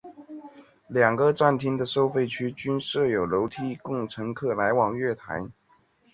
[0.87, 5.45] 两个站厅的收费区均设有楼梯供乘客来往月台。